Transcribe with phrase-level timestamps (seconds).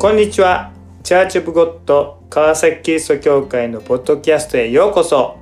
[0.00, 0.72] こんにちは。
[1.02, 5.36] チャーチオブゴッド川崎キリスト教会のポッドキャストへようこそ。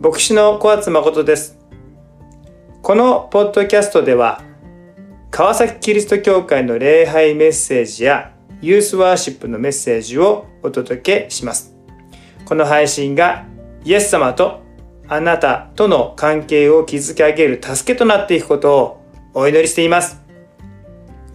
[0.00, 1.56] 牧師の小松誠です。
[2.82, 4.42] このポッドキャストでは、
[5.30, 11.72] 川崎キリスト教会の礼拝メッセージやユースワーシップのメッセージをお届けします。
[12.46, 13.46] この配信が
[13.84, 14.60] イエス様と
[15.06, 19.00] あなたとの関係を築き上げる助けとなっていくことを
[19.34, 20.20] お祈りしています。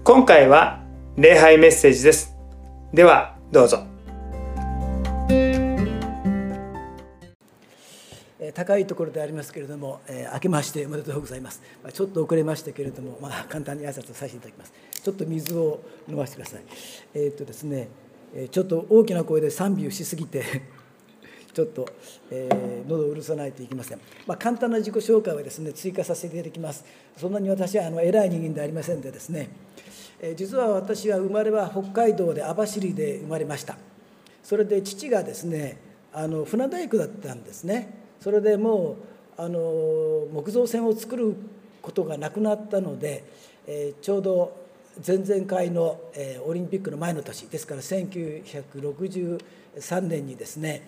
[0.03, 0.80] 今回は
[1.21, 2.35] 礼拝メッセージです。
[2.91, 3.85] では、どうぞ。
[8.55, 14.73] 高いところでありますけれども、えー、明けましておめでとうございます、まあ、ちょっと遅れましたけれども、まあ、簡単に挨拶をさせていただきます。
[15.03, 16.63] ちょっと水を飲ませてください。
[17.13, 17.87] えー、っとですね
[18.49, 20.43] ちょっと大きな声で賛美をしすぎて
[21.53, 21.87] ちょっと、
[22.31, 26.83] えー、喉をうるさないといけません、まあ、簡単な自己紹介はですね追加させていただきます。
[27.15, 29.49] そんなに私はあの偉い人間でありませんでですね、
[30.35, 33.77] 実は私は生まれは北海道で網走で生まれました。
[34.43, 35.79] それで父がですね
[36.13, 38.01] あの船大工だったんですね。
[38.19, 38.97] それでも
[39.37, 41.35] うあの木造船を作る
[41.81, 43.23] ことがなくなったので、
[43.67, 44.61] えー、ちょうど
[45.05, 50.87] 前々回の、えー、オリンピックの前の年ですから1963年にですね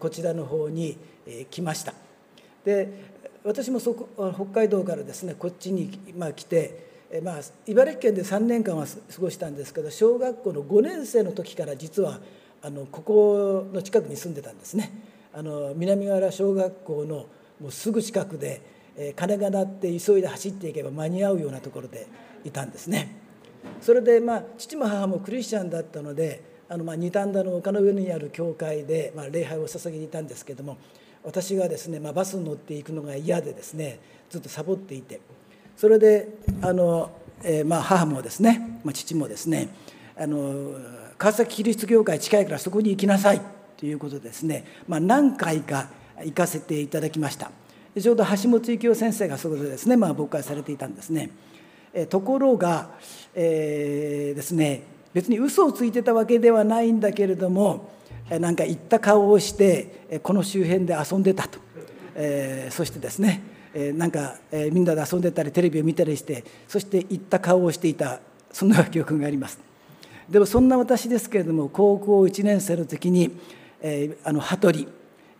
[0.00, 1.94] こちらの方にえ来ました。
[2.64, 3.12] で
[3.44, 12.20] 私もそこ北海道からですねこっちに、まあ、来て、まあ、茨城県で3年間は過ごしたんですけど小学校の5年生の時から実は
[12.62, 14.90] あのここの近くに住んでたんですね。
[15.34, 17.26] あの南河原小学校の
[17.60, 18.60] もうすぐ近くで、
[18.96, 22.06] え鐘が鳴って急いで走っていけば間に合うようなところで
[22.44, 23.16] いたんですね。
[23.80, 30.78] それでまあ父も母もクリスチャンだったのであのまあ二反田の丘の上にある教会でまあ礼拝を捧げていたんですけども
[31.24, 35.20] 私がですね、まあ、バスに乗っていくのが嫌でですねずっとサボっていて
[35.76, 36.28] それで
[36.60, 37.10] あの、
[37.42, 39.68] えー、まあ母もですね、まあ、父もですね
[40.16, 40.72] あの
[41.18, 43.40] 川崎キリスト教会近いからそこに行きなさい
[43.76, 45.88] ということですね、まあ、何回か
[46.18, 47.50] 行かせていただきました。
[48.00, 51.30] ちょうど橋本幸夫先生がそこでですね、まあ、僕はされていたんですね。
[51.94, 52.90] えところが、
[53.34, 54.82] えー、ですね
[55.12, 57.92] 別に嘘をついてたわけではないんだけれども
[58.30, 61.58] なんか行った顔をしてこの周辺で遊んでたと、
[62.14, 63.42] えー、そしてですね
[63.74, 68.20] えなんかえみんなで遊んでたりテレビを見たりしてそして行った顔をしていた
[68.52, 69.58] そんな記憶があります
[70.28, 73.30] でもそんな私ですけれども高校1年生の時に、
[73.80, 74.88] えー、あの羽鳥、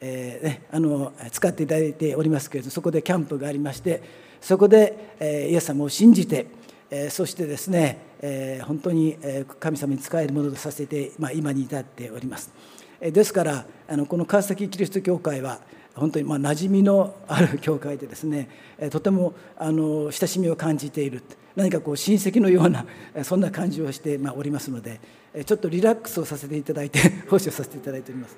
[0.01, 4.03] えーね、あの使っていただいておりますけれどそこでキャンプがありまして
[4.41, 6.47] そこで、えー、イエス様を信じて
[6.95, 9.17] えそしてですね、え本当に
[9.59, 12.53] 神様に仕えるものとさせて、まあ、今に至っております。
[13.01, 15.61] ですからあのこの川崎キリスト教会は
[15.95, 18.49] 本当にまあ馴染みのある教会でですね
[18.91, 21.23] とてもあの親しみを感じている
[21.55, 22.87] 何かこう親戚のような
[23.25, 25.01] そんな感じをしてまあおりますので
[25.45, 26.99] ちょっとリラックスをさせていただいて
[27.29, 28.37] 奉仕をさせていただいております。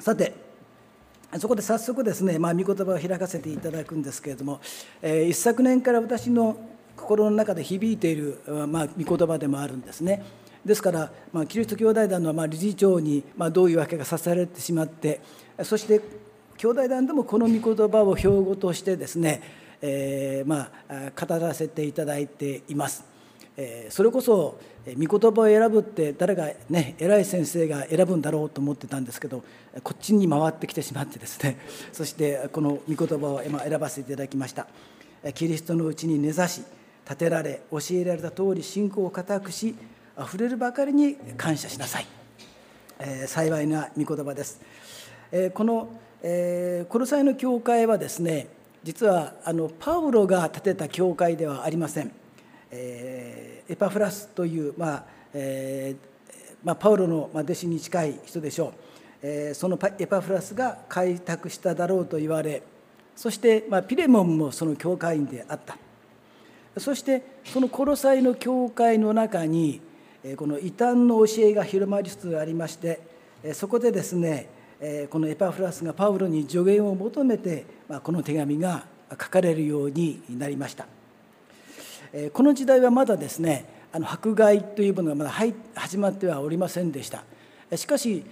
[0.00, 0.34] さて
[1.38, 4.60] そこで早速ですね、まあ、御言葉を開かせていただくんですけれども、
[5.02, 6.56] 一昨年から私の
[6.94, 8.38] 心の中で響いている、
[8.68, 10.22] まあ、御言葉でもあるんですね。
[10.64, 15.20] ですから、まあ、キリスト兄弟団のまあ理事長に、まあ、どういうわけがさせられてしまって
[15.64, 16.00] そして
[16.56, 19.42] 兄弟団でもこの御言葉を標語としてですね、
[19.80, 23.04] えー、まあ語らせていただいています。
[23.90, 24.58] それこそ
[24.98, 29.44] 御言葉を選ぶって誰がね偉い先生が選ぶんだろうと思ってたんですけど
[29.82, 31.58] こっちに回ってきてしまってですね
[31.92, 34.66] そしてこの御言葉を今選ばせていただきました。
[35.34, 36.62] キリストのうちに根ざし
[37.04, 39.76] 立てられ教えられた通り信仰を固くし
[40.16, 42.06] あふれるばかりに感謝しなさい、
[42.98, 44.60] えー、幸いな御言葉です、
[45.32, 45.88] え、この、
[46.22, 48.46] えー、コロサイの教会はですね
[48.84, 52.12] 実はあのパウロが建てた教会ではありません。
[52.70, 55.04] え、エパフラスという、まあ
[55.34, 55.96] え
[56.62, 58.72] まあ、パウロの弟子に近い人でしょう、
[59.22, 62.62] え、そのエパフラスが開拓しただろうと言われ
[63.16, 65.76] そして、まあ、ピレモンもその教会員であった。
[66.78, 69.80] そしてそのコロサイの教会の中に
[70.36, 73.00] この異端の教えが広まりつつありまして
[73.52, 74.48] そこでですね
[75.10, 77.64] このエパフラスがパウロに助言を求めて
[78.02, 80.86] この手紙が書かれるようになりました。
[82.32, 85.30] この時代はまだですねあの迫害というものがまだ
[85.74, 87.24] 始まってはおりませんでした
[87.74, 88.24] しかし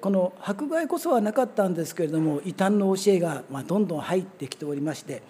[0.00, 5.22] この迫害こそはなかったんですけれども異端の教えがどんどん入ってきておりまして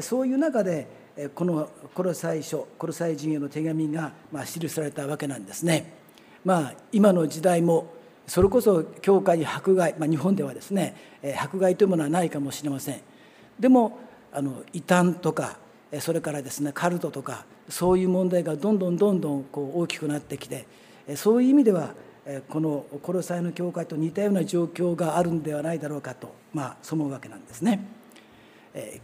[0.00, 0.86] そういう中で
[1.34, 4.12] このコロサイ書コロサイ人への手紙が
[4.46, 5.92] 記されたわけなんですね。
[6.42, 7.92] まあ、今の時代も
[8.26, 10.94] それこそ教会に迫害、まあ、日本ではですね
[11.38, 13.00] 迫害というものはないかもしれません。
[13.58, 13.98] でも
[14.32, 15.58] あの異端とか
[15.98, 20.66] それからですねカルトとかそういう問題がどんどんどんどんこう大きくなってきて
[21.16, 21.94] そういう意味では
[22.48, 27.84] このコロサイの教会と似たような状況があるんではないだろうかとまあそう思うわけなんですね。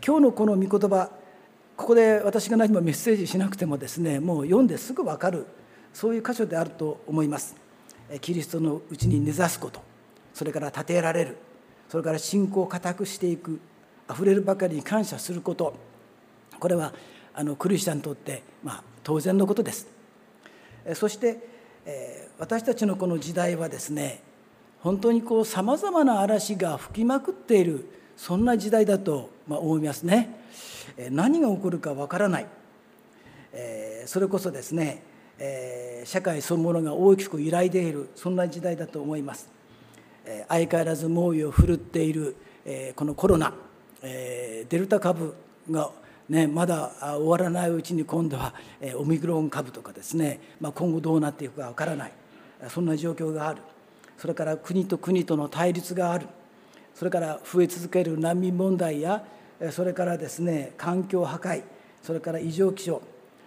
[0.06, 1.10] 今日のこの御言葉
[1.76, 5.46] ここで私が何もメッセージしなくてもですねもう読んですぐ分かる
[5.92, 7.56] そういう箇所であると思います。
[8.20, 9.82] キリストのうちに根ざすこと
[10.32, 11.36] それから立てられる
[11.88, 13.60] それから信仰を固くしていく
[14.08, 15.74] あふれるばかりに感謝すること
[16.58, 16.92] これは
[17.34, 19.86] あのクリスチャンにとって、まあ、当然のことです。
[20.94, 21.38] そして、
[21.84, 24.20] え私たちのこの時代はですね
[24.80, 30.30] 本当にこうさまざまな嵐が吹きまくっているそんな時代だと、ま思いますね。
[31.10, 32.46] 何が起こるかわからない、
[33.52, 35.02] えそれこそですね、
[35.38, 39.48] え社会そのものが大きく揺らいでいるそんな時代だと思います。
[40.24, 43.52] え相変わらず猛威を振るっている、えこのコロナ、
[44.02, 45.34] えデルタ株
[45.70, 45.90] が
[46.28, 48.52] ね、まだ終わらないうちに今度は
[48.96, 52.12] オミクロン株とかですね、まあ、今後どうなっていくかわからない。
[52.68, 53.62] そんな状況がある。
[54.18, 56.26] それから国と国との対立がある。
[56.96, 59.22] それから増え続ける難民問題や
[59.70, 61.62] それからですね環境破壊
[62.02, 63.02] それから異常気象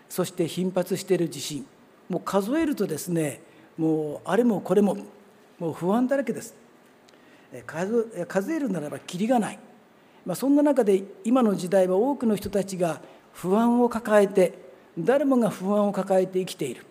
[0.07, 1.65] そして頻発している地震。
[2.09, 3.41] もう数えるとですね
[3.77, 4.97] もうあれもこれも
[5.59, 6.56] もう不安だらけです。
[7.65, 9.59] 数数えるならばきりがない。
[10.25, 13.01] まあ、そんな中で今の時代は多くの人たちが
[13.33, 14.53] 不安を抱えて
[14.97, 16.85] 誰もが不安を抱えて生きている。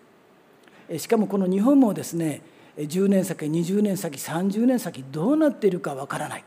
[0.99, 2.41] しかもこの日本もですね
[2.77, 6.43] 10年先20年先30年先どうなっているかわからない。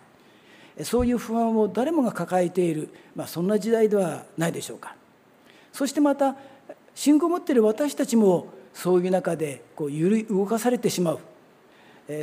[0.82, 4.96] そういう不安を誰もが抱えている、まあ、そんな時代ではないでしょうか。
[5.72, 6.36] そしてまた
[6.94, 11.18] 信仰を持っている私たちもそういう中でこう揺り動かされてしまう。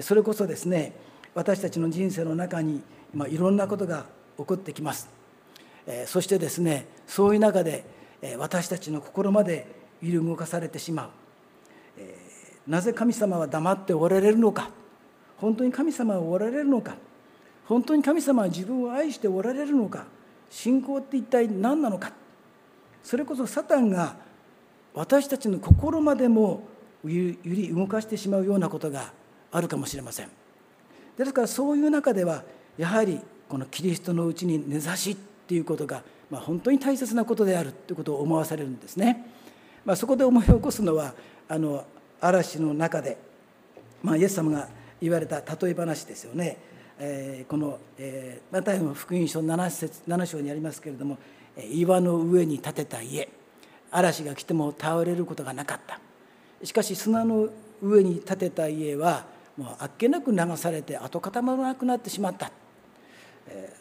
[0.01, 0.93] それこそですね
[1.33, 2.81] 私たちの人生の中に、
[3.13, 4.05] まあ、いろんなことが
[4.37, 5.09] 起こってきます、
[5.87, 7.83] えそしてですねそういう中で、
[8.21, 9.67] え私たちの心まで
[10.01, 11.09] 揺り動かされてしまう、
[11.97, 12.15] え
[12.67, 14.69] なぜ神様は黙っておられるのか。
[15.37, 16.95] 本当に神様はおられるのか。
[17.65, 20.05] 本当に神様は自分を愛しておられるのか。
[20.49, 22.11] 信仰って一体何なのか。
[23.03, 24.15] それこそサタンが
[24.93, 26.63] 私たちの心までも
[27.03, 29.13] 揺り動かしてしまうようなことが
[29.51, 30.29] あるかもしれません
[31.17, 32.43] ですからそういう中では
[32.77, 33.19] やはり
[33.49, 39.25] このキリストのうちに根ざしっていうことが、本当に大切なことであるということを思わされるんですね。
[39.83, 41.15] まあ、そこで思い起こすのは
[41.47, 41.83] あの
[42.21, 43.17] 嵐の中で、
[44.03, 44.69] まあ、イエス様が
[45.01, 46.57] 言われた例え話ですよね。
[46.99, 51.17] えー、この、えー、マタイの福音書 7, 節7章にありますけれども
[51.71, 53.29] 岩の上に建てた家
[53.91, 55.99] 嵐が来ても倒れることがなかった。
[56.63, 57.49] しかし砂の
[57.81, 59.25] 上に建てた家は
[59.57, 62.51] もうあっけなく流されて跡形もなくなってしまった。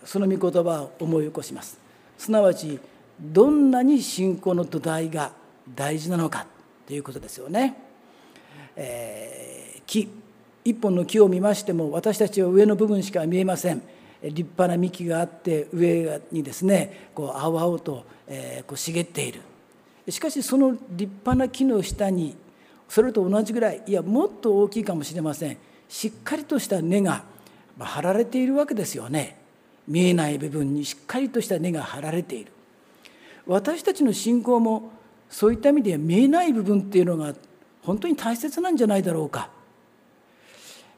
[0.05, 1.79] その御言葉を思い起こします。
[2.17, 2.79] すなわち
[3.21, 5.33] どんなに信仰の土台が
[5.75, 6.47] 大事なのか
[6.87, 7.77] ということですよね、
[8.77, 10.09] えー、木
[10.65, 13.83] 一本の木を見ましても私たちは上の部分しか見えません。
[14.23, 19.41] 立派な幹があって上にですねこう青々と、えー、こう茂っている。
[20.09, 22.37] しかしその立派な木の下に
[22.89, 25.59] それと同じぐらいいやもっと大きいかもしれません。
[25.89, 27.25] しっかりとした根が
[27.79, 29.39] 張られているわけですよね。
[29.87, 32.53] 見えない部分にしっかりとした根が張られている。
[33.47, 34.91] 私たちの信仰も
[35.31, 37.35] そういった意味では見えない部分っていうのが
[37.83, 39.51] 本当に大切なんじゃないだろうか、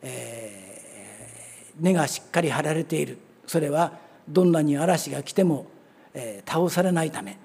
[0.03, 3.19] えー、根がしっかり張られている。
[3.47, 3.99] それは
[4.29, 5.67] どんなに嵐が来ても、
[6.15, 7.37] えー、倒されないため。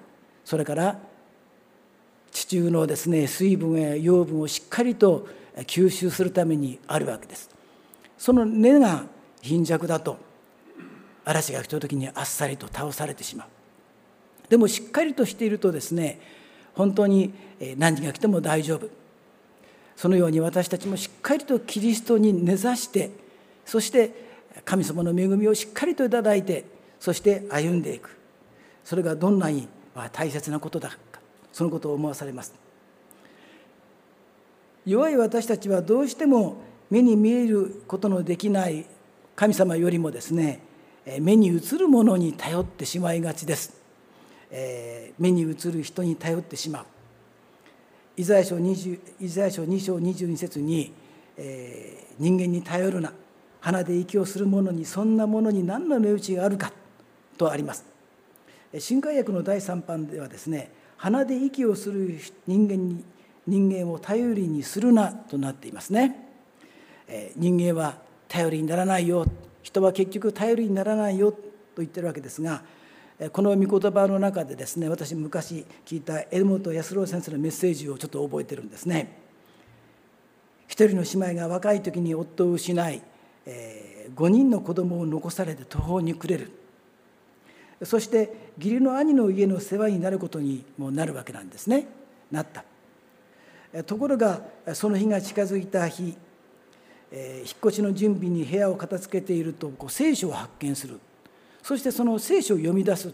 [0.44, 0.98] それから
[2.30, 5.26] 地中のですね水分や養分をしっかりと
[5.58, 7.50] 吸収するためにあるわけです。
[8.18, 9.04] その根が
[9.42, 10.18] 貧弱だと
[11.24, 13.48] 嵐が来た時にあっさりと倒されてしまう。
[14.48, 16.20] でもしっかりとしているとですね
[16.74, 17.32] 本当に
[17.76, 18.88] 何時が来ても大丈夫。
[19.96, 23.10] そのように私たちもしっかりとキリストに根ざして
[23.64, 24.26] そして
[24.64, 26.64] 神様の恵みをしっかりといただいて
[27.00, 28.14] そして歩んでいく。
[28.84, 29.68] それがどんなに
[30.12, 30.96] 大切なことだ
[31.56, 32.54] そのことを思わされます
[34.84, 36.58] 弱い私たちはどうしても
[36.90, 38.84] 目に見えることのできない
[39.34, 40.60] 神様よりもですね
[41.20, 43.80] 目に映るものに頼ってしまいがちです。
[45.18, 46.84] 目に映る人に頼ってしまう。
[48.16, 50.92] イザヤ書 ,20 イザヤ書2章22節に、
[51.36, 53.12] え、人間に頼るな
[53.60, 56.72] 鼻で息をする者にそんなものに何の値打ちがあるか
[57.38, 57.84] とあります。
[58.78, 63.04] 新海訳の第3版ではですね鼻で息をする人間に
[63.46, 66.26] 人間を頼りにするなとなっていますね。
[67.06, 67.98] えー、人間は
[68.28, 69.26] 頼りにならないよ
[69.62, 71.38] 人は結局頼りにならないよと
[71.78, 72.62] 言ってるわけですが
[73.32, 79.22] この御言葉の中でですね私昔聞いた榎本康郎先生のメッセージをちょっと覚えてるんですね。
[80.68, 83.02] 一人の姉妹が若い時に夫を失い、
[83.46, 86.50] えー、5人の子供を残されて途方に暮れる
[87.84, 91.86] そして義理の兄の家の世話になることにもなるわけなんですね。
[92.30, 92.64] なった。
[93.84, 94.40] ところが
[94.74, 96.16] その日が近づいた日、
[97.10, 100.98] えー、引っ越しの準備に部屋を片付けているとこう聖書を発見する。
[101.62, 103.12] そしてその聖書を読み出す。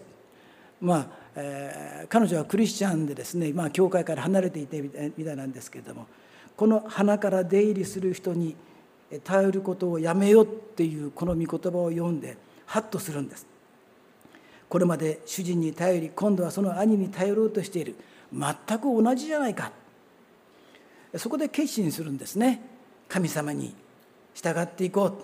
[0.80, 4.82] まあ、えー、彼女はクリスチャンでですね、まあ、教会から離れていて
[5.16, 6.08] みたいなんですけれども
[6.56, 8.56] この鼻から出入りする人に
[9.22, 13.46] 頼ることをやめよっていうこの御言葉を読んでハッとするんです。
[14.72, 17.94] これまで主人に頼り今度はその兄に頼ろうとしている。
[18.32, 19.70] 全く同じじゃないか。
[21.14, 22.62] そこで決心するんですね。
[23.06, 23.74] 神様に
[24.32, 25.14] 従っていこう。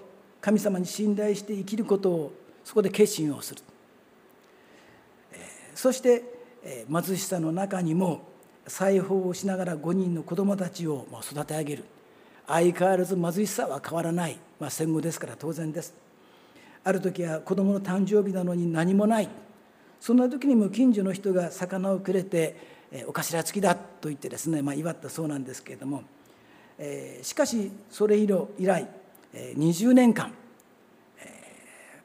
[0.43, 2.33] 神様に信頼して生きることを。
[2.63, 3.63] そこで決心をする。
[5.75, 6.25] そして
[6.93, 8.29] 貧しさの中にも
[8.67, 11.85] 裁縫をしながら5人の子供たちを育て上げる。
[12.47, 15.95] 相変わらず貧しさは変わらない、まあ、戦後ですから当然です。
[16.89, 19.29] ある時は子供の誕生日なのに何もない。
[20.01, 22.57] そんな時にも近所の人が魚をくれて
[23.07, 26.03] お頭付きだと言ってですね、まあ、祝ったそうなんですけれども、
[26.79, 28.89] えー、しかしそれ以来
[29.35, 30.33] 20年間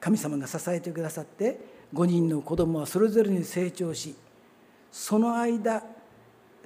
[0.00, 1.58] 神様が支えてくださって
[1.94, 4.14] 5人の子供はそれぞれに成長し
[4.92, 5.82] その間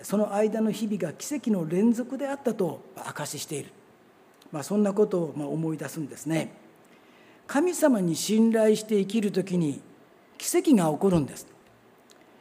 [0.03, 3.71] その間の日々が奇跡の連続であったと証ししている、
[4.51, 6.67] まあ、そんなことを思い出すんですね。
[7.49, 9.81] 神様に信頼して生きる時に
[10.37, 11.47] 奇跡が起こるんです。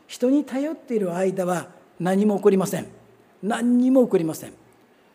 [0.06, 2.88] 人に頼っている間は何も起こりません。
[3.42, 4.54] 何にも起こりません。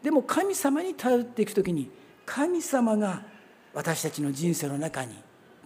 [0.02, 1.90] でも神様に頼っていく時に
[2.24, 3.22] 神様が
[3.74, 5.14] 私たちの人生の中に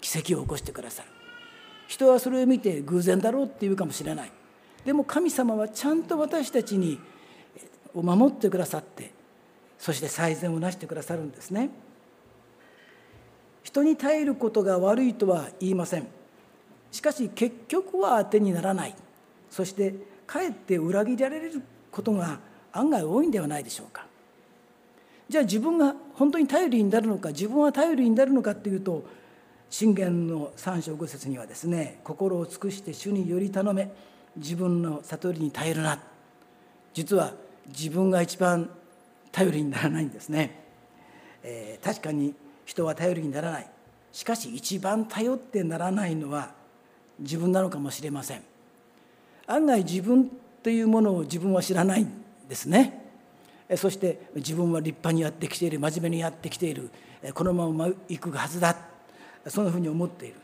[0.00, 1.08] 奇跡を起こしてくださる。
[1.86, 4.32] 人はそれを見て偶然だろうって言うかもしれない。
[4.84, 6.98] でも神様はちゃんと私たちに
[7.94, 9.12] を守ってくださって
[9.78, 11.70] そして最善をなしてくださるんですね。
[13.66, 16.06] 人に耐えることが悪いとは言いません。
[16.92, 18.94] しかし結局は当てにならない。
[19.50, 19.92] そして
[20.24, 22.38] かえって裏切られることが
[22.72, 24.06] 案外多いんではないでしょうか。
[25.28, 29.04] じゃあ自分が本当に頼りになるのか自分は頼りになるのかっていうと
[29.68, 33.90] 信玄の三章五節にはですね心を尽くして主により頼め
[34.36, 35.98] 自分の悟りに頼るな。
[36.94, 37.34] 実は
[37.66, 38.70] 自分が一番
[39.32, 40.62] 頼りにならないんですね、
[41.42, 42.32] えー、確かに
[42.66, 43.70] 人は頼りにならない。
[44.12, 46.50] しかし一番頼ってならないのは
[47.18, 48.42] 自分なのかもしれません。
[49.46, 50.30] 案外自分
[50.62, 52.10] というものを自分は知らないん
[52.46, 53.06] ですね。
[53.76, 55.80] そして自分は立派にやってきている。
[55.80, 56.90] 真面目にやってきている。
[57.32, 58.76] このまま行くはずだ。
[59.48, 60.34] そんなふうに思っている。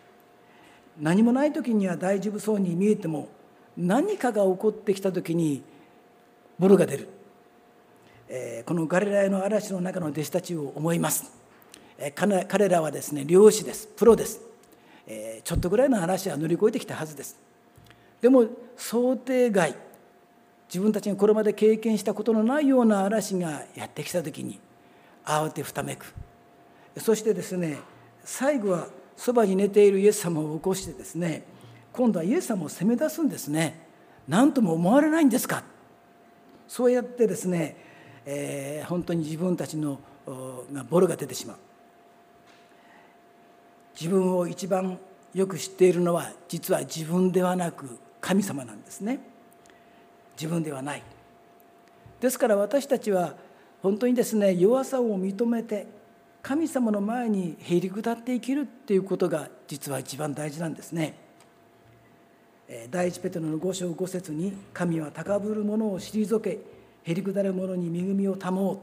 [1.00, 3.29] 何もない時には大丈夫そうに見えても
[3.76, 5.62] 何かが起こってきた時に
[6.59, 7.09] ボロが出る、
[8.29, 11.33] えこのガリラヤの嵐の中の弟子たちを思います、
[12.11, 13.87] 彼らはですね漁師です。
[13.87, 14.40] プロです、
[15.44, 17.38] ちょっとぐらいの話は乗り越えてきたはずです。
[18.21, 19.75] でも想定外
[20.68, 24.59] 自分たちがこれまで経験したことのないような嵐がやってきた時に
[25.25, 26.12] 慌てふためく。
[26.99, 27.78] そしてですね
[28.25, 31.44] 最後はそばに寝ているイエス様を起こしてですね
[31.92, 33.87] 今度はイエス様を責め出すんですね。
[34.26, 35.62] 何とも思われないんですか。
[36.68, 37.76] そうやってですね、
[38.25, 39.99] えー、本当に自分たちの
[40.73, 41.56] がボロが出てしまう。
[43.99, 44.99] 自分を一番
[45.34, 49.20] よく知っているのは実は自分ではなく神様なんですね
[50.37, 51.02] 自分ではない
[52.20, 53.34] ですから私たちは
[53.82, 55.87] 本当にですね弱さを認めて
[56.42, 61.14] 神様の前にへり下って生きるっていうことが実は一番大事なんですね。
[62.90, 66.58] 第一ペテロの五章五節に「神は高ぶる者を退け
[67.02, 68.78] へり下る者に恵みを保う」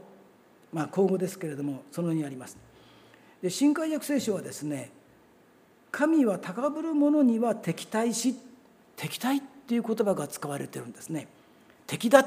[0.72, 2.56] まあ口語ですけれどもそのようにあります。
[3.42, 4.90] で新海訳聖書はですね
[5.90, 8.34] 「神は高ぶる者には敵対し」
[8.96, 11.26] 敵対っていう言葉が使われてるんですね。
[11.86, 12.26] 敵だ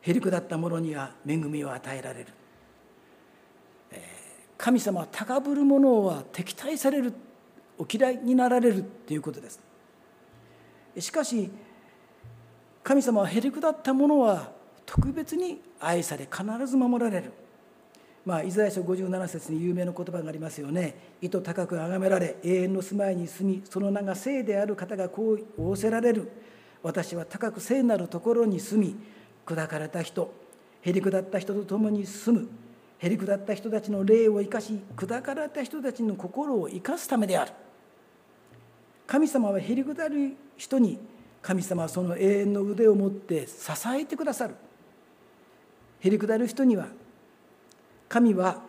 [0.00, 2.26] へり下った者には恵みを与えられる。
[4.56, 7.12] 神様は高ぶる者は敵対される
[7.78, 9.60] お嫌いになられるっていうことです。
[10.98, 11.50] しかし
[12.82, 14.50] 神様はへりくだった者は
[14.84, 17.32] 特別に愛され必ず守られる。
[18.28, 21.14] まあ、イザヤ書57節に有名な言葉がありますよね。
[21.22, 26.30] 意図高く崇められ永遠の住まいに住みその名が聖である方がこう仰せられる。
[26.82, 28.96] 私は高く聖なるところに住み
[29.46, 30.30] 砕かれた人
[30.82, 32.48] へりくだった人と共に住む
[32.98, 37.52] へりくだった人たちの霊を生かし砕かれた人たちの心を生かすためである。
[39.06, 40.98] 神様はへりくだる人に
[41.40, 44.54] 神様はその永遠の腕を持って支えてくださる
[46.00, 46.88] へりくだる人には
[48.08, 48.62] 神は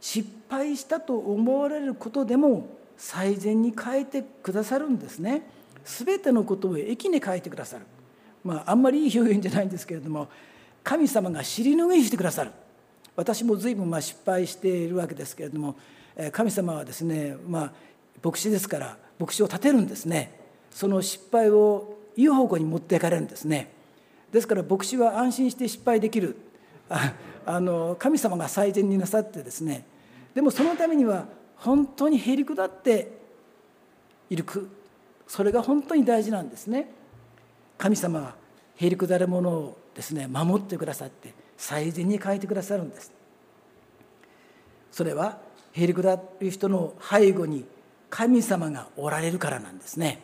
[0.00, 5.42] 失敗したと思われることでも最善に変えてくださるんですね。
[5.84, 7.84] 全てのことを益に変えてくださる。
[8.44, 10.28] まああんまりいい表現じゃないんですけれども
[10.82, 12.50] 神様が尻拭いしてくださる。
[13.14, 15.76] 私も随分まあ失敗しているわけですけれども
[16.32, 17.72] 神様はですねまあ
[18.22, 20.40] 牧師ですから牧師を立てるんですね。
[20.70, 23.70] その失敗をいい方向に持っていかれるんですね。
[24.32, 26.36] ですから牧師は安心して失敗できる。
[27.46, 29.84] あの神様が最善になさってですね
[30.34, 33.12] でもそのためには本当にへりくだって
[34.30, 34.44] いる
[35.26, 36.90] それが本当に大事なんですね。
[37.78, 38.34] 神様は
[38.76, 43.12] へりくだるものをですね守ってくださって最善に変えてくださるんです。
[44.90, 45.38] それは
[45.72, 47.64] へりくだる人の背後に
[48.10, 50.20] 神様がおられるからなんですね。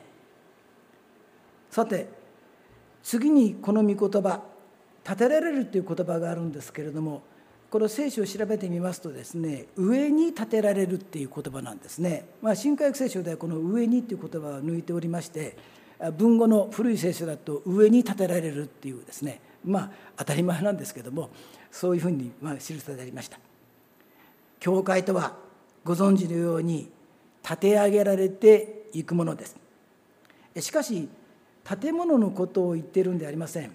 [1.71, 2.09] さて
[3.03, 4.43] 次にこの御言葉
[5.09, 7.23] 立てられるという言葉があるんですけれども
[7.71, 15.57] この聖書を調べてみますとですね上に立てられるっていう言葉なんですね、まあ、新科学聖書ではこの上にっていう言葉を抜いておりまして
[16.19, 19.41] 文語の古い聖書だと上に立てられるっていうですね。
[19.65, 21.31] まあ当たり前なんですけども
[21.73, 23.39] そういうふうにまあ記されてありました。
[24.61, 25.37] 教会とは
[25.85, 26.89] ご存知のように
[27.43, 29.57] 立て上げられていくものです。
[30.61, 31.09] しかし
[31.81, 33.73] 建物のことを言っているんではありません。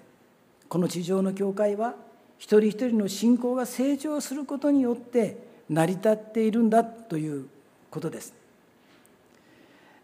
[0.74, 1.94] この地上の教会は
[2.40, 5.38] 一人一人の信仰が成長することによって
[5.70, 7.46] 成り立っているんだという
[7.92, 8.34] ことです。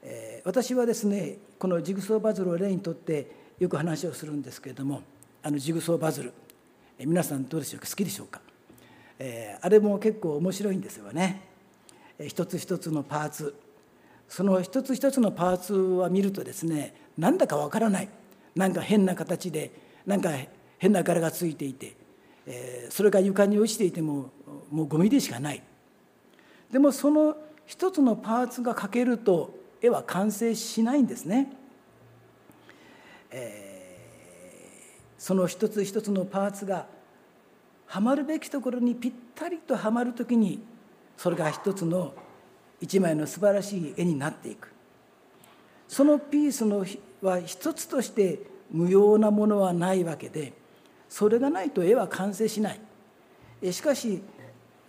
[0.04, 5.02] え私はですねこのジグソーパズルを例にとってよく話をするんですけれども
[5.42, 6.34] あのジグソーパズル
[7.00, 7.88] 皆さんどうでしょうか？
[7.90, 8.40] 好きでしょうか、
[9.18, 11.42] えー、あれも結構面白いんですよね。
[12.28, 13.56] 一つ一つのパーツ。
[14.28, 18.10] その一つ一つのパーツは見るとですねなんだかわからない。
[18.54, 19.72] なんか変な形で
[20.06, 20.30] なんか
[20.80, 21.96] 変な柄がついていて、
[22.48, 24.32] えー、それが床に落ちていても
[24.72, 25.62] もうゴミでしかない。
[26.72, 31.52] でもその一つのパーツが欠けると絵は完成しないんですね、
[33.32, 36.88] えー、その一つ一つのパーツが
[37.86, 40.60] はまるべきところにぴったりとはまる時に
[41.18, 42.14] それが一つの
[42.82, 44.72] 一枚の素晴らしい絵になっていく。
[45.88, 46.86] そのピースの
[47.22, 48.40] は一つとして
[48.72, 50.54] 無用なものはないわけで
[51.10, 52.80] それがないと絵は完成しない。
[53.72, 54.22] しかし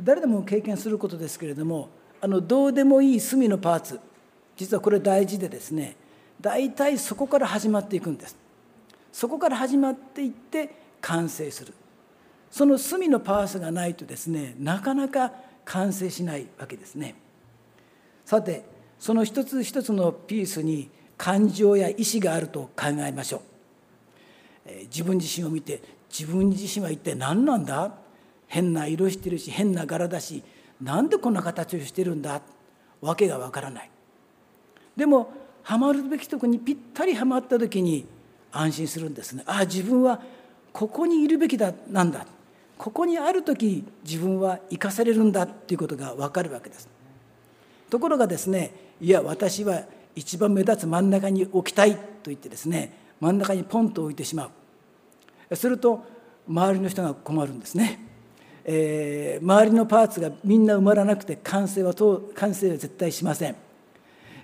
[0.00, 1.88] 誰でも経験することですけれども
[2.20, 4.00] あのどうでもいい隅のパーツ
[4.56, 5.96] 実はこれ大事でですね
[6.40, 8.36] 大体そこから始まっていくんです。
[9.12, 11.74] そこから始まっていって完成する。
[12.50, 15.32] その隅のパーツがないとですねなかなか
[15.64, 17.14] 完成しないわけですね。
[18.24, 18.64] さて
[18.98, 23.40] その一つ一つのピースに感情や意志があると考えましょう。
[24.84, 27.92] 自分自身を見て自分自身は一体何なんだ？
[28.48, 30.42] 変な色してるし変な柄だし
[30.82, 32.42] なんでこんな形をしてるんだ？
[33.00, 33.90] わけがわからない。
[34.96, 38.06] でもはまるべきとこにぴったりはまった時に
[38.50, 39.44] 安心するんですね。
[39.46, 40.20] ああ自分は
[40.72, 42.26] ここにいるべきだなんだ。
[42.76, 46.88] ここにある時自分は生かされるんだっていうことが分かるわけです。
[47.88, 49.82] ところがですねいや私は
[50.16, 54.50] 一番目立つ真ん中に置きたいと言ってですね真ん中にポンと置いてしまう。
[55.56, 56.04] すると
[56.48, 58.00] 周りの人が困るんですね、
[58.64, 61.94] えー、周りのパーツがみんな埋まらなくて完成は
[62.34, 63.56] 完成は絶対しません、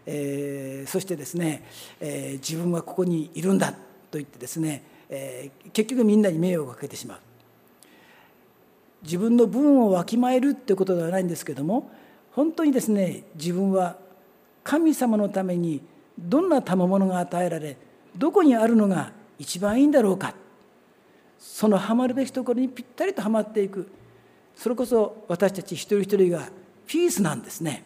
[0.07, 1.65] えー、そしてですね、
[2.01, 3.79] えー、自分はここにいるんだと
[4.19, 7.19] 言ってですね、え結局みんなに迷惑をかけてしまう。
[9.03, 11.91] 自分の分をわきまえるってことではないんですけども
[12.33, 13.97] 本当にですね自分は
[14.65, 15.81] 神様のために
[16.19, 17.77] どんな賜物が与えられ
[18.17, 20.35] どこにあるのが一番いいんだろうか。
[21.39, 23.89] そのはまるべきところにぴったりとはまっていく。
[24.55, 26.49] それこそ私たち一人一人が
[26.87, 27.85] ピースなんですね。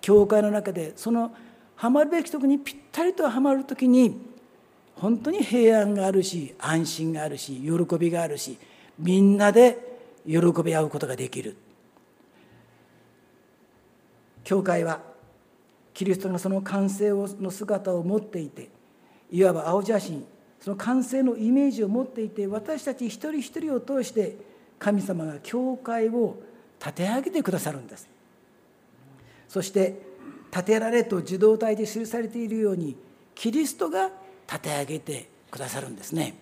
[0.00, 1.32] 教会の中でその
[1.76, 4.20] はまるべきところにぴったりとはまる時に
[4.96, 8.58] 本当に平安があるし安心があるし喜びがあるし
[8.98, 9.78] みんなで
[10.26, 11.56] 喜び合うことができる。
[14.44, 15.00] 教会は
[15.92, 18.70] キリストがその完成の姿を持っていて
[19.30, 20.24] いわば青写真
[20.60, 24.36] その完成のイメージを持っていて私たち一人一人を通して
[24.78, 26.36] 神様が教会を
[26.80, 28.08] 立て上げてくださるんです。
[29.48, 30.00] そして
[30.50, 32.96] 立てられと受動体で記されているように
[33.34, 34.10] キリストが
[34.46, 36.34] 立て上げてくださるんですね。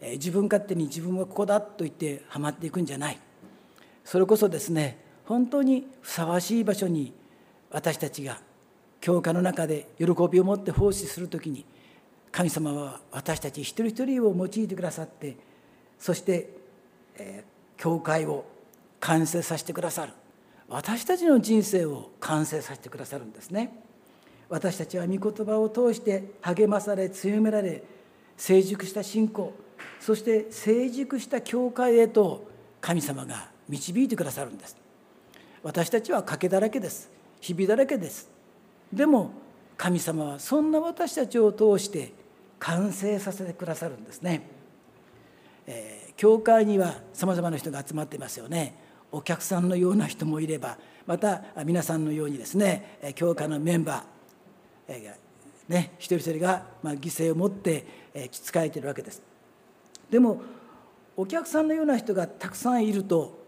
[0.00, 3.18] 自分勝手に自分はここだと言ってはまっていくんじゃない。
[4.04, 7.12] それこそですね本当にふさわしい場所に
[7.70, 8.40] 私たちが
[9.00, 11.66] 教会の中で喜びを持って奉仕する時に
[12.38, 15.36] 神様は私たち一人一人を用いてくださって
[15.98, 16.48] そして、
[17.16, 17.42] え、
[17.76, 18.44] 教会を
[19.00, 20.12] 完成させてくださる。
[20.68, 23.82] 私たちの人生を完成させてくださるんですね。
[24.48, 27.82] 私たちは御言葉を通して励まされ強められ
[28.36, 29.52] 成熟した信仰
[29.98, 32.48] そして成熟した教会へと
[32.80, 34.76] 神様が導いてくださるんです。
[35.64, 37.10] 私たちは賭けだらけです。
[37.40, 38.30] 日々だらけです。
[38.92, 39.32] でも
[39.76, 42.16] 神様はそんな私たちを通して
[42.58, 44.42] 完成させてくださるんですね、
[45.66, 48.74] えー、教会にはさまざまな人が集まっていますよね。
[49.10, 54.02] お客さんのような人もいればまた皆さんのようにですね教会のメンバー、
[54.88, 57.86] えー、ね、一人一人がま犠牲を持って
[58.30, 59.22] 仕えているわけです。
[60.10, 60.42] でも
[61.16, 63.38] お客さんのような人がたくさんいると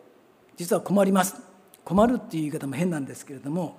[0.57, 1.37] 実は困ります。
[1.85, 3.79] 困るっていう言い方も変なんですけれども、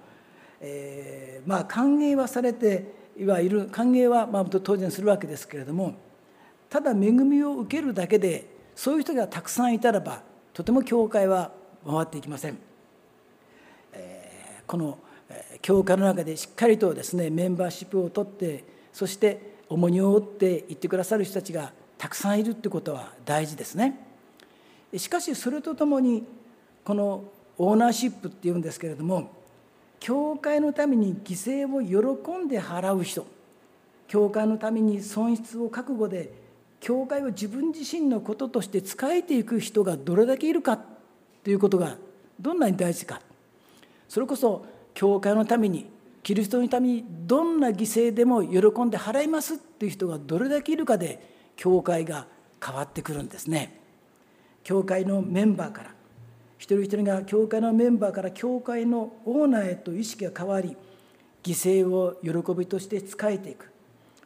[0.59, 5.95] えー、まあ歓迎はされてはいる歓迎はまあ当然するわけですけれども
[6.69, 8.45] ただ恵みを受けるだけで
[8.75, 10.21] そういう人がたくさんいたらば
[10.53, 11.51] とても教会は
[11.85, 12.57] 回っていきません。
[13.93, 14.97] えー、この
[15.61, 23.99] 教会の中でしっかりとですねメンバーシップを取ってそして重荷を負っていってくださる人たちがたくさんいるってことは大事ですね。
[24.97, 26.25] しかしそれとともに
[26.83, 27.23] この
[27.57, 29.31] オーナーシップっていうんですけれども
[30.01, 33.25] 教会のために犠牲を喜んで払う人。
[34.07, 36.33] 教会のために損失を覚悟で
[36.81, 40.79] 教会を自分自身のこととして仕えていく人がどれだけいるか。
[41.43, 41.97] ということが
[42.39, 43.21] どんなに大事か。
[44.09, 45.85] それこそ教会のために
[46.23, 49.53] キリストのためにどんな犠牲でも喜んで払います。
[49.53, 52.25] っていう人がどれだけいるかで教会が
[52.63, 53.79] 変わってくるんですね。
[54.63, 56.00] 教会のメンバーから。
[56.61, 60.77] 一人一人が教会のメンバーから教会のオーナーへと意識が変わり
[61.41, 63.71] 犠牲を喜びとして仕えていく。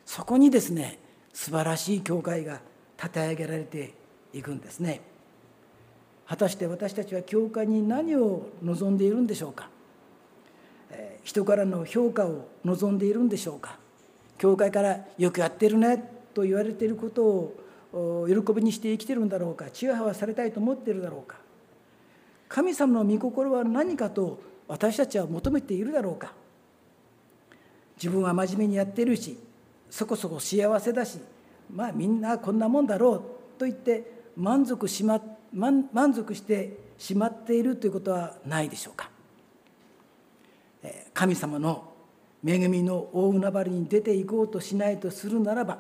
[0.06, 1.00] そこにですね
[1.32, 2.60] 素晴らしい教会が
[2.98, 3.94] 立て上げられて
[4.34, 5.00] いくんですね。
[6.28, 9.70] 果たして私たちは教会に何を望んでいるんでしょうか？
[11.24, 13.78] 人からの評価を望んでいるんでしょうか？
[14.38, 17.24] 教会からよくやってるねと言われていること
[17.94, 19.72] を喜びにして生きてるんだろうか？
[19.72, 21.38] ちやはされたいと思っているだろうか？
[22.56, 24.40] 神様の御心は何かと
[24.70, 26.32] 私たちは求めているだろうか。
[27.98, 29.38] 自分は真面目にやってるし
[29.90, 31.20] そこそこ幸せだし
[31.70, 33.20] まあみんなこんなもんだろう
[33.60, 35.22] と言って満足しま
[35.54, 39.10] 満足してしまっているということはないでしょうか。
[41.14, 41.92] 神様の
[42.46, 45.80] 恵みの大海原に出ていこうとしないとするならば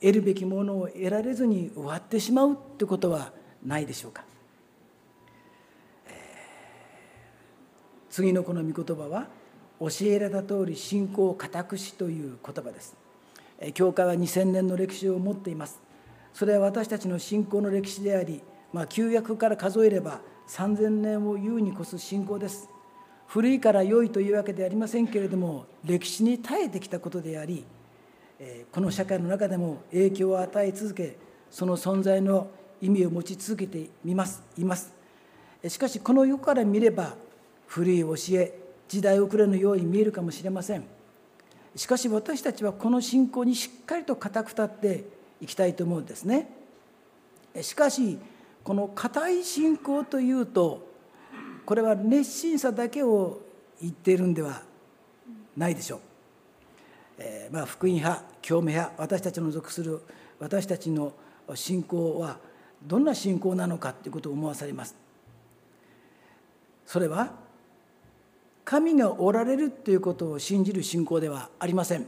[0.00, 3.30] 得るべきものを得られずに終わってしまうってことは
[3.64, 4.29] ないでしょうか。
[8.10, 9.28] 次のこの御言葉は
[9.80, 12.96] 教えられた通り信仰を固くしという言葉です。
[13.74, 15.80] 教会は2000年の歴史を持っています。
[16.34, 18.42] それは私たちの信仰の歴史であり、
[18.72, 22.68] まあ、旧約から数えれば3000年を優に越す信仰です。
[23.26, 27.64] 古いから良いというわけではありませんけれども歴史に耐えてきたことであり
[28.72, 31.16] この社会の中でも影響を与え続け
[31.48, 32.48] その存在の
[32.80, 34.42] 意味を持ち続けています。
[34.58, 34.92] います。
[35.68, 37.14] しかしこの世から見れば
[37.70, 38.52] 古い教え
[38.88, 40.84] 時代遅れのように見えるかもしれません
[41.76, 45.04] しかし私たちはこの信仰にしっかりと固く立って
[45.40, 46.50] いきたいと思うんですね
[47.62, 48.18] しかし
[48.64, 50.88] この固い信仰というと
[51.64, 53.40] これは熱心さだけを
[53.80, 54.62] 言っているんでは
[55.56, 56.00] ないでしょう。
[57.18, 60.00] えー、まあ、福音派教名派私たちの属する
[60.40, 61.12] 私たちの
[61.54, 62.38] 信仰は
[62.82, 64.96] どんな信仰なのかということを思わされます。
[66.84, 67.49] それは
[68.70, 72.06] 神がおられるということを信じる信仰ではありません。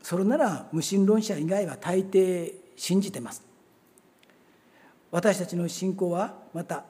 [0.00, 3.42] それなら無神論者以外は大抵信じてます。
[5.10, 6.84] 私たちの信仰はまた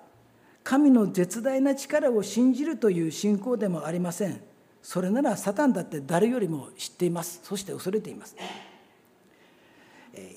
[0.63, 4.43] 神の絶大な力を信じるという信仰でもありません
[4.83, 8.37] それならサタンだって誰よりも知っていますそして恐れています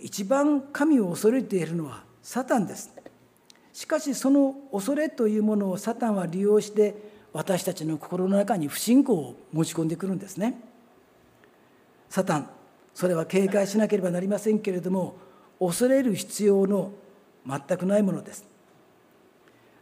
[0.02, 2.92] 一番神を恐れているのはサタンです
[3.74, 10.60] しかしその恐れというものをサタンは利用して私たちの心の中に不信仰を持ち込んでくるんですね。
[12.10, 12.50] サタン
[12.94, 15.16] それは警戒しなければなりませんけれども
[15.60, 16.92] 恐れる必要の
[17.48, 18.46] 全くないものです。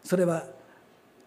[0.04, 0.46] それは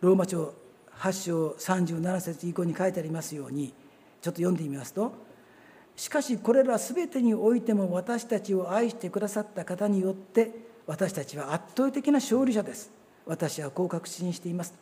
[0.01, 0.55] ローマ書
[0.99, 3.75] 8章37節以降に書いてありますように
[4.21, 5.13] ちょっと読んでみますと
[5.97, 10.53] 「しかしこれら全てにおいても私たちを愛してくださった方によって
[10.87, 12.91] 私たちは圧倒的な勝利者です」
[13.27, 14.75] 私はこう確信しています。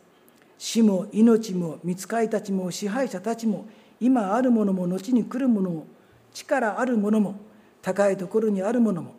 [0.61, 3.66] 死も命も見つかいたちも支配者たちも
[3.99, 5.87] 今あるものも後に来るものも
[6.35, 7.40] 力あるものも
[7.81, 9.14] 高いところにあるものも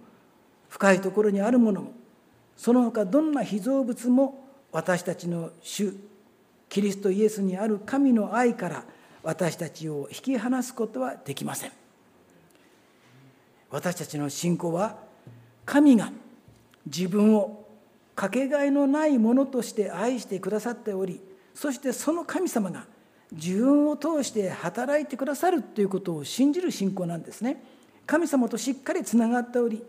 [0.70, 1.94] 深いところにあるものも
[2.56, 5.96] その他どんな被造物も私たちの主
[6.70, 8.86] キリストイエスにある神の愛から
[9.24, 11.72] 私たちを引き離すことはできません。
[13.72, 14.96] 私たちの信仰は
[15.66, 16.12] 神が
[16.86, 17.66] 自分を
[18.16, 21.20] かけがえのないものとして愛してくださっており
[21.54, 22.86] そしてその神様が
[23.32, 27.64] 自分を通して働いてくださるということを信じる信仰なんですね。
[28.06, 29.82] 神様としっかりつながっており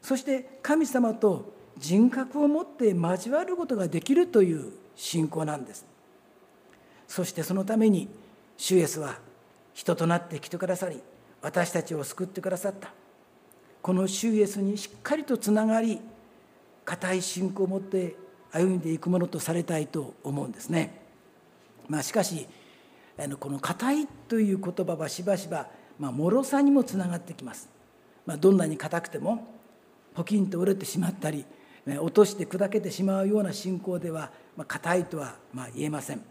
[0.00, 5.86] そして神様と人格を持って交わることができるという信仰なんです。
[7.08, 8.08] そしてそのために
[8.56, 9.18] 主イエスは
[9.72, 11.00] 人となって来てくださり
[11.42, 12.92] 私たちを救ってくださった。
[13.82, 16.00] この主イエスにしっかりとつながり
[16.84, 18.16] 固い信仰を持って
[18.50, 21.03] 歩んでいくものとされたいと思うんですね。
[21.88, 22.46] まあ、しかし
[23.18, 25.68] あのこの「硬い」という言葉はしばしば、
[25.98, 27.68] まあ、脆さにもつながってきます。
[28.26, 29.46] まあ、どんなに硬くても
[30.14, 31.44] ポキンと折れてしまったり
[31.86, 34.30] 落として砕けてしまうような信仰では
[34.66, 36.22] 硬、まあ、いとはまあ言えません。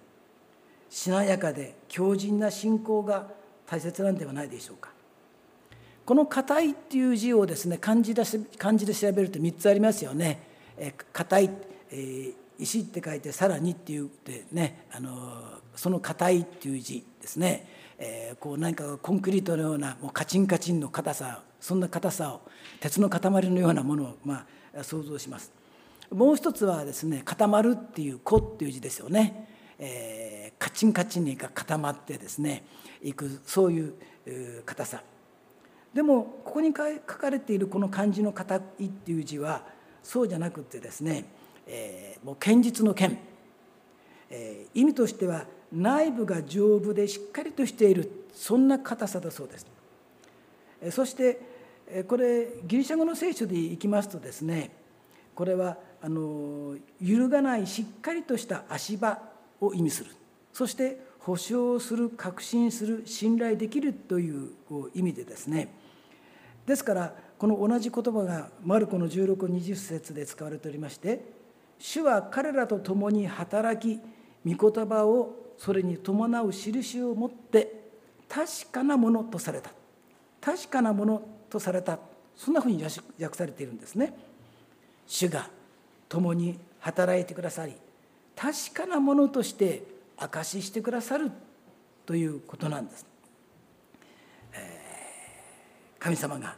[0.89, 3.27] しなやかで強靭な信仰が
[3.65, 4.91] 大切なんではないでしょうか。
[6.05, 8.23] この「硬い」っていう字をですね漢字で
[8.57, 10.51] 漢字で調べると3つありますよね。
[11.13, 11.49] 硬い、
[11.91, 22.41] えー、石って書いてさらにって言ってねあのその硬いっていう字ですね、えー、こう何かコンクリートのようなもうカチンカチンの硬さそんな硬さを
[22.79, 24.45] 鉄の塊のようなものを、ま
[24.77, 25.51] あ、想像します。
[26.11, 29.49] もう一つはですね固まるっていう「子」っていう字ですよね。
[29.79, 32.65] えー、カチンカチンに固まってですね
[33.01, 33.93] いくそういう
[34.65, 35.03] 硬さ
[35.93, 39.65] でもここに書かれているこの漢字の「硬い」っていう字は
[40.03, 41.25] そうじゃなくてですね、
[41.67, 43.13] えー、もう堅実の堅、
[44.29, 49.67] えー、意味としては内部が丈夫でしっかりとしているそんな硬さだそうです。
[50.81, 51.53] えー、そして
[52.07, 54.71] これギリシャ語の聖書でいきますとですね
[55.35, 59.19] これはあの揺るがないしっかりとした足場
[59.61, 60.11] を意味する。
[60.51, 64.51] そして保証する確信する信頼できるという
[64.93, 65.73] 意味でですね。
[66.65, 71.23] ですからこの同じ言葉がマルコの1620節で使われておりまして
[71.79, 73.99] 主は彼らと共に働き
[74.45, 77.83] 御言葉をそれに伴う印を持って
[78.27, 79.71] 確かなものとされた
[80.41, 81.99] 確かなものとされた
[82.35, 84.13] そんなふうに訳されているんですね。
[85.05, 85.49] 主が
[86.09, 87.75] 共に働いてくださり
[88.35, 89.83] 確かなものとして
[90.17, 91.31] 証ししてくださる
[92.05, 93.05] ということなんです。
[95.99, 96.55] 神様が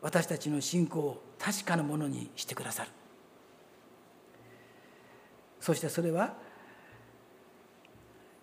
[0.00, 2.90] 私たちの信仰を確かなものにしてくださる
[5.62, 6.34] そしてそれは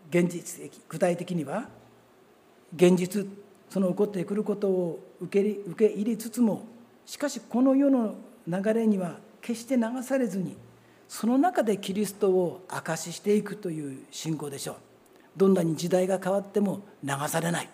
[0.10, 1.68] 現実的具体的には
[2.74, 3.28] 現実
[3.70, 6.66] その起こってくることを受け受け入れつつも
[7.06, 8.16] しかしこの世の
[8.48, 10.56] 流れには決して流されずに
[11.10, 14.76] その中でキリストを証ししていくという信仰でしょう。
[15.36, 17.70] どんなに時代が変わっても流されない。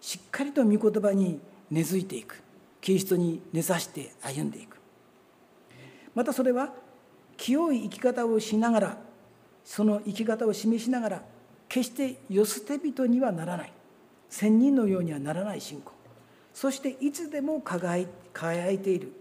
[0.00, 2.42] しっかりと御言葉に根付いていく。
[2.80, 4.76] キリストに根ざして歩んでいく。
[6.14, 6.74] またそれは
[7.38, 8.98] 清い生き方をしながら
[9.64, 11.22] その生き方を示しながら
[11.68, 13.72] 決して世捨て人にはならない
[14.28, 15.92] 仙人のようにはならない信仰
[16.52, 18.02] そしていつでも輝
[18.70, 19.12] いている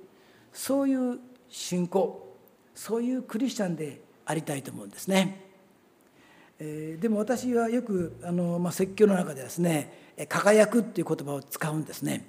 [0.52, 2.36] そういう信仰
[2.74, 5.46] そういうクリスチャンでありたいと思うんですね。
[6.60, 12.26] えー、でも私はよくあの、まあ、説教の中でですね「輝く」っていう言葉を使うんですね。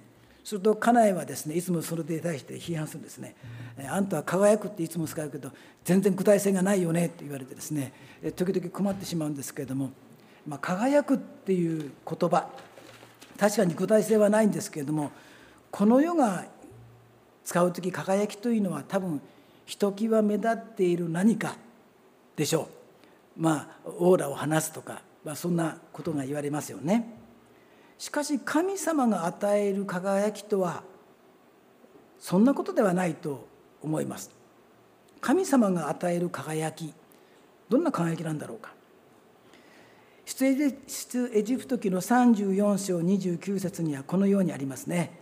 [0.49, 3.37] すると家内はですねいつもそれに対して批判するんですね
[3.87, 5.53] 「あんたは輝く」っていつも使うけど
[5.85, 7.93] 全然具体性がないよねって言われてですね
[8.35, 9.91] 時々困ってしまうんですけれども
[10.49, 12.49] 「まあ、輝く」っていう言葉
[13.37, 15.11] 確かに具体性はないんですけれども
[15.71, 16.47] この世が
[17.45, 19.21] 使う時輝きというのは多分
[19.67, 21.57] ひときわ目立っている何か
[22.37, 22.71] でしょ
[23.37, 27.19] うまあオーラを放すとか、まあ、そんなことが言われますよね。
[27.99, 30.83] しかし神様が与える輝きとは
[32.19, 33.47] そんなことではないと
[33.83, 34.31] 思います。
[35.21, 36.95] 神様が与える輝き
[37.69, 38.73] どんな輝きなんだろうか。
[40.25, 40.47] 出
[41.33, 45.19] エジプト記の34章29節にはこのようにありますね。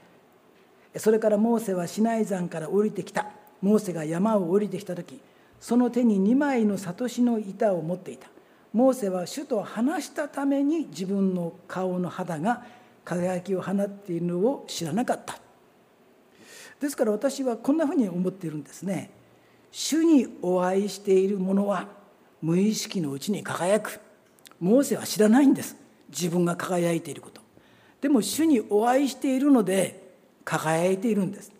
[0.96, 3.26] それからモーセはシナイ山から降りてきた。
[3.62, 5.18] モーセが山を降りてきた時
[5.60, 8.28] その手に2枚の悟しの板を持っていた。
[8.76, 12.62] モーセは主と話したために自分の顔の肌が
[13.06, 15.38] 輝きを放っているのを知らなかった。
[16.78, 19.10] ですから私はこんなふうに思っているんですね。
[19.72, 21.88] 主にお会いしている者は
[22.42, 23.98] 無意識のうちに輝く。
[24.60, 25.74] モーセは知らないんです。
[26.10, 27.40] 自分が輝いていること。
[28.02, 31.50] でも主にお会いしているので輝いているんです。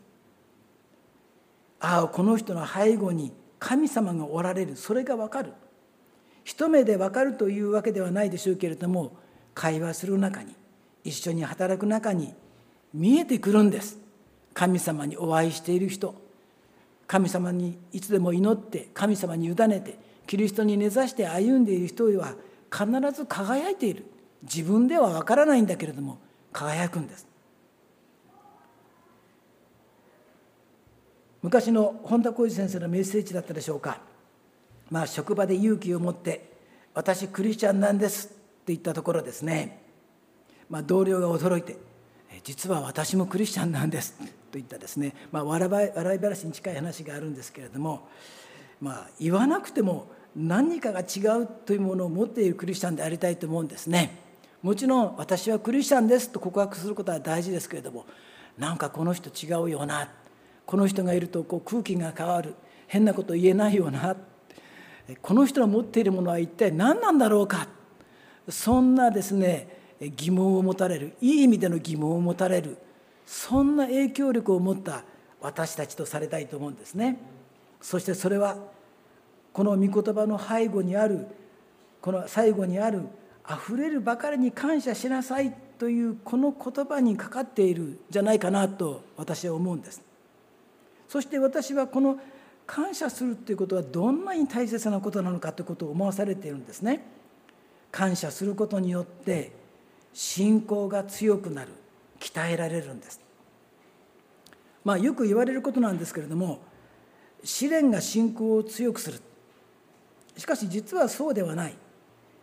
[1.81, 4.77] ああこの人の背後に神様がおられる。
[4.77, 5.55] それが分かる。
[6.47, 9.17] 一目で分かるというわけではないでしょうけれども
[9.53, 10.55] 会話する中に
[11.03, 12.35] 一緒に働く中に
[12.95, 13.99] 見えてくるんです。
[14.55, 16.15] 神様にお会いしている人。
[17.09, 22.35] 神様にいつでも祈って神様に委ねてキリストに根ざして歩んでいる人は
[22.73, 24.05] 必ず輝いている。
[24.43, 26.19] 自分では分からないんだけれども
[26.53, 27.27] 輝くんです。
[31.43, 34.01] 昔の本田浩二先生のメッセージだったでしょうか。
[34.91, 36.53] まあ職場で勇気を持って
[36.95, 38.37] 「私クリスチャンなんです」って
[38.69, 39.83] 言ったところですね、
[40.69, 41.77] まあ、同僚が驚いて
[42.45, 44.15] 「実は私もクリスチャンなんです」
[44.51, 48.09] といったですね、まあ、笑い話に近い話があるんですけれども、
[48.81, 54.27] まあ、言わなくても何かが違うというものを持っているクリスチャンでありたいと思うんですね。
[54.63, 58.05] もちろん私はクリスチャンですと告白することは大事ですけれども
[58.59, 60.09] なんかこの人違うよな
[60.65, 62.55] この人がいるとこう空気が変わる
[62.87, 64.17] 変なこと言えないよな
[65.23, 67.69] この人の持っているものは一体何なんだろうか？
[68.49, 69.69] そんなですね
[70.17, 72.77] 疑問を持たれるいい意味での疑問を持たれる
[73.25, 75.05] そんな影響力を持った
[75.41, 77.19] 私たちとされたいと思うんですね。
[77.81, 78.57] そしてそれは
[79.53, 81.27] この御言葉の背後にある
[82.01, 83.03] この最後にある
[83.45, 90.03] 「あふれるばかりに感謝しなさい」というこの言葉にかかっているじゃないかなと私は思うんです。
[91.09, 92.19] そして私はこの
[92.67, 97.05] 感謝するということはどんなに大切なことなのかということを思わされているんですね。
[97.93, 99.53] 感謝することによって
[100.13, 101.71] 信仰が強くなる
[102.19, 103.21] 鍛えられるんです。
[104.85, 106.61] まあよく言われることなんですけれども
[107.43, 109.21] 試練が信仰を強くする
[110.37, 111.75] しかし実はそうではない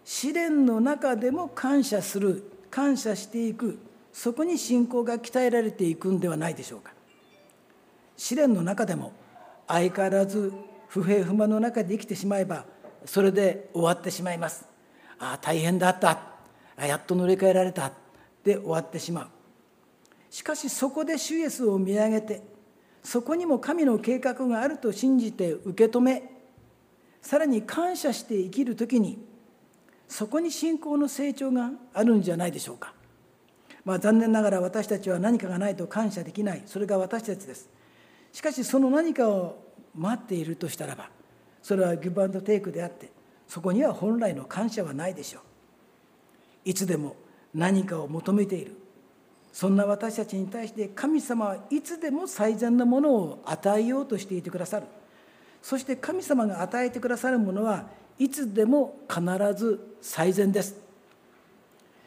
[0.03, 3.79] 試練の中でも感謝する感謝していく
[4.11, 6.91] そこに信仰が鍛えられていくんではないでしょうか
[8.17, 9.13] 試練の中でも
[9.67, 10.51] 相変わらず
[10.87, 12.65] 不平不満の中で生きてしまえば
[13.05, 14.65] それで終わってしまいます。
[15.19, 16.19] ああ大変だった。
[16.75, 17.91] あやっと乗り換えられた。
[18.43, 19.27] で終わってしまう。
[20.29, 22.41] しかしそこで主イエスを見上げて
[23.03, 26.23] そこにも神の計画があると信じて受け止め
[27.21, 29.23] さらに感謝して生きる時に
[30.07, 32.93] そこに信仰の成長があるんじゃないでしょうか。
[33.85, 36.63] まあ、残念ながら私たちは何かがないと感謝できない。
[36.65, 37.69] それが私たちです。
[38.33, 39.63] しかしその何かを
[39.95, 41.09] 待っているとしたらば
[41.61, 43.09] それはギブアンドテイクであって
[43.47, 45.41] そこには本来の感謝はないでしょう。
[46.65, 47.15] いつでも
[47.53, 48.75] 何かを求めている。
[49.51, 54.87] そんな私たちに対して神様はいつでも最善なものを与えようとしていてくださる。
[55.61, 57.85] そして神様が与えてくださるものは
[58.17, 59.21] いつでも必
[59.55, 60.75] ず最善です。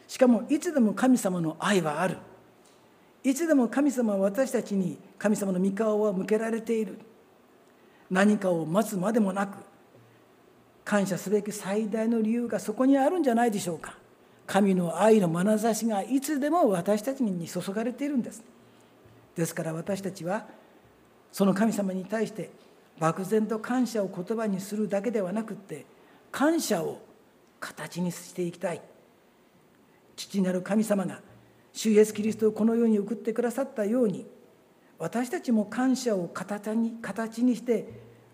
[0.07, 2.17] しかもいつでも神様の愛はある。
[3.23, 6.97] いつでも神様は私たちに神様の御顔は向けられている。
[8.09, 9.57] 何かを待つまでもなく
[10.85, 13.97] 感謝すべき最大の理由がそこにあるんじゃないでしょうか。
[14.45, 18.41] 神の愛の眼差しがいつでも私たちに注がれているんです。
[19.35, 20.47] ですから私たちは
[21.33, 22.49] その神様に対して
[22.99, 25.85] 漠然と感謝を言葉にするだけではなくって
[26.31, 27.01] 感謝を
[27.59, 28.81] 形にしていきたい。
[30.15, 31.19] 父なる神様が
[31.77, 34.25] 主イエスキリストをこの世に送ってくださったように
[34.97, 37.87] 私たちも感謝を形に形にして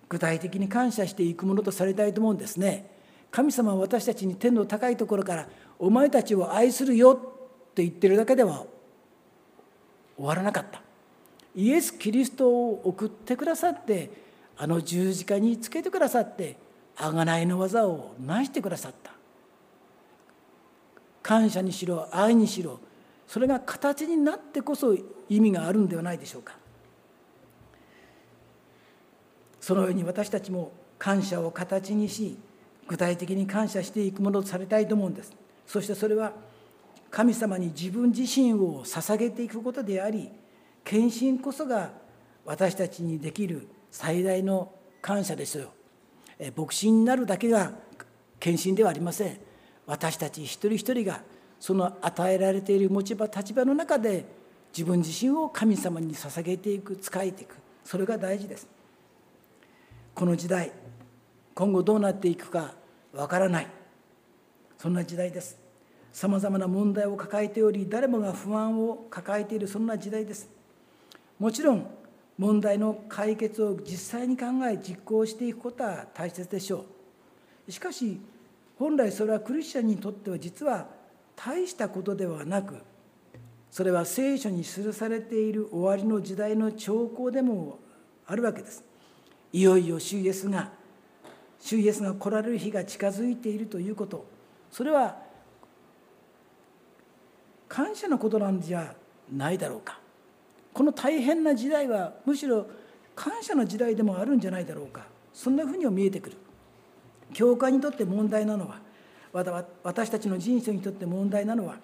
[0.07, 2.89] 具体的に感謝していくものとされたいと思うんですね。
[3.31, 7.19] 神様は私たちに天の高いところからお前たちを愛するよ
[7.71, 8.63] って言ってるだけでは
[10.15, 10.81] 終わらなかった
[11.53, 14.09] イエス・キリストを送ってくださって
[14.55, 16.55] あの十字架につけてくださって
[16.95, 19.11] 贖いの技を成してくださった
[21.21, 22.79] 感謝にしろ愛にしろ
[23.27, 24.95] それが形になってこそ
[25.29, 26.55] 意味があるんではないでしょうか。
[29.59, 32.37] そのように私たちも感謝を形にし
[32.87, 35.31] 具体的に感謝していくものとされたいと思うんです。
[35.65, 36.33] そしてそれは
[37.09, 40.29] 神様に自分自身を捧げていくことであり
[40.83, 41.91] 献身こそが
[42.45, 44.71] 私たちにできる最大の
[45.01, 45.71] 感謝ですよ。
[46.57, 47.71] 牧師になるだけが
[48.39, 49.39] 献身ではありません。
[49.85, 51.21] 私たち一人一人が
[51.63, 54.25] その与えられている持ち場立場の中で
[54.73, 57.55] 自分自身を神様に捧げていく仕えていく。
[57.85, 58.67] それが大事です。
[60.13, 60.73] この時代
[61.55, 62.73] 今後どうなっていくか
[63.13, 63.67] わからない。
[64.77, 65.57] そんな時代です。
[66.11, 70.49] さまざまな問題を抱えており誰もが不安を抱えているそんな時代です。
[71.39, 71.87] もちろん
[72.37, 76.83] 問題の解決を実際に考え実行していくことは大切でしょ
[77.69, 77.71] う。
[77.71, 78.19] しかし
[78.77, 81.02] 本来それはクリスチャンにとっては実は
[81.35, 82.77] 大したことではなく
[83.73, 87.79] それは聖書に記されている終わりの時代の兆候でも
[88.27, 88.83] あるわけです。
[89.51, 90.69] いよいよ主イエスが
[91.59, 94.25] 主イエスが来られる日が近づいているということ。
[94.71, 95.17] それは
[97.67, 98.93] 感謝のことなんじゃ
[99.31, 99.99] ないだろうか。
[100.71, 102.67] この大変な時代はむしろ
[103.15, 105.07] 感謝の時代でもあるんじゃないだろうか。
[105.33, 106.37] そんなふうにも見えてくる。
[107.33, 108.82] 教会にとって問題なのは
[109.33, 111.77] 私たちの人生にとって問題なのは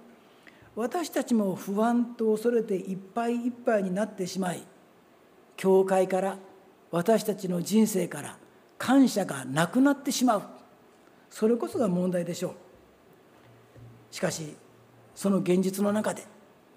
[0.75, 4.63] 私たちも不安と恐れていっぱいいっぱいになってしまい
[5.57, 6.37] 教会から
[6.91, 8.37] 私たちの人生から
[8.77, 10.43] 感謝がなくなってしまう。
[11.29, 12.49] それこそが問題でしょ
[14.11, 14.15] う。
[14.15, 14.55] しかし
[15.13, 16.23] その現実の中で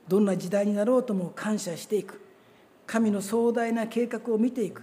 [0.09, 2.21] どんな時代になろうとも感謝していく。
[2.87, 4.83] 神の壮大な計画を見ていく。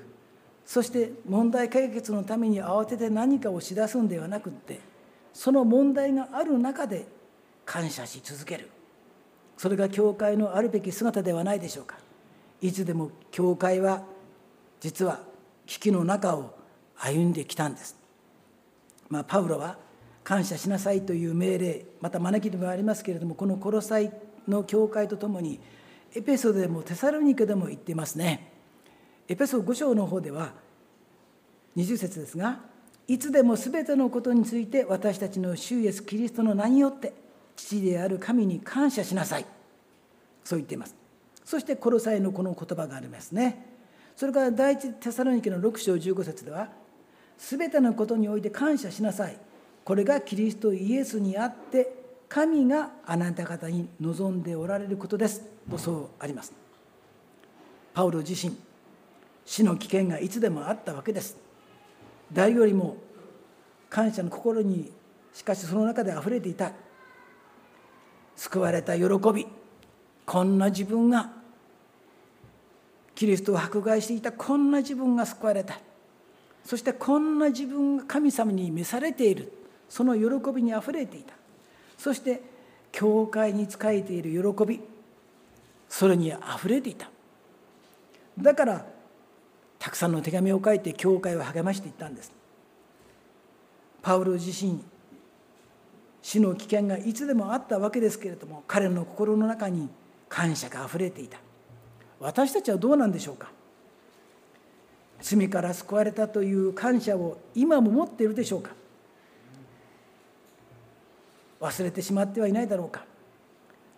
[0.66, 4.80] そして問題解決のために慌てて何かをしだすんではなくって
[5.34, 7.08] その問題がある中で
[7.66, 8.70] 感謝し続ける。
[9.58, 11.98] それが教会のあるべき姿ではないでしょうか。
[12.62, 14.04] いつでも教会は
[14.80, 15.20] 実は
[15.66, 16.54] 危機の中を
[16.98, 17.96] 歩んできたんです、
[19.10, 19.78] まあ、パウロは
[20.24, 24.12] 感謝しなさいという命令また招きでもありますけれどもこのコロサイ
[24.48, 25.60] の教会とともに
[26.14, 28.52] エペソでもテサロニケでも言っていますね。
[29.28, 30.54] エペソ5章の方では
[31.78, 32.60] 20節ですが
[33.10, 37.12] いつでも全てのことについて私たちの主イエスキリストの名によって
[37.56, 39.46] 父である神に感謝しなさい。
[40.44, 40.96] そう言っています。
[41.44, 43.66] そしてコロサイのこの言葉がありますね。
[44.16, 46.70] それから第一テサロニケの6章15節では
[47.40, 49.40] 全てのことにおいて感謝しなさい。
[49.84, 51.92] これがキリストイエスにあって
[52.30, 55.42] 神があなた方に望んでおられることです。
[55.72, 56.54] とそうあります。
[57.92, 58.56] パウロ自身
[59.48, 61.49] 死の危険がいつでもあったわけです。
[62.32, 62.98] 誰よりも
[63.90, 64.92] 感謝の心に
[65.34, 66.72] しかしその中で溢れていた
[68.36, 69.04] 救われた喜
[69.34, 69.48] び
[70.26, 71.32] こんな自分が
[73.16, 75.78] キリストを迫害していたこんな自分が救われた。
[76.64, 79.52] そしてこんな自分が神様に召されている。
[79.90, 81.34] その喜びにあふれていた。
[81.98, 82.42] そして
[82.94, 84.80] 教会に仕えている喜び
[85.90, 87.10] それにあふれていた。
[88.38, 88.86] だから
[89.80, 92.32] たくさんの手紙を書いて教会を励ましていったんです。
[94.02, 94.84] パウロ自身
[96.22, 99.90] 死の危険がいつでもあったわけですけれども彼の心の中に
[100.28, 101.40] 感謝があふれていた。
[102.20, 103.50] 私たちはどうなんでしょうか？
[105.22, 108.72] 罪から救われたという感謝を今も持っているでしょうか？
[111.62, 113.06] 忘れてしまってはいないだろうか？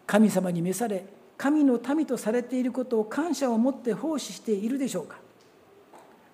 [0.06, 1.06] 神様に召され
[1.38, 5.18] 神の民とされていることを感謝を持って奉仕しているでしょうか？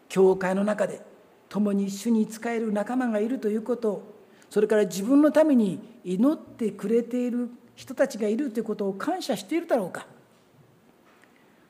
[0.10, 1.02] 教会の中で
[1.50, 4.04] 共に主に仕える仲間がいるということ
[4.50, 10.08] それから自分のために祈ってくれている人たちがいるということを感謝しているだろうか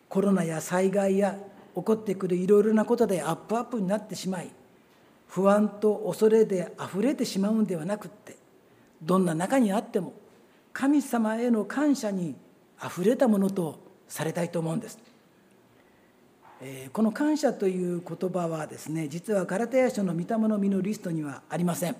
[0.09, 1.37] コロナや災害や
[1.75, 4.49] 起こってくるいろいろなことでアップアップになってしまい
[5.27, 8.37] 不安と恐れであふれてしまうんではなくって
[9.03, 10.13] どんな中にあっても
[10.73, 12.35] 神様への感謝に
[12.79, 14.99] あふれたものとされたいと思うんです。
[16.91, 21.95] この感謝という言葉はですね実はガラテヤ書の御霊の実のリストにはありません。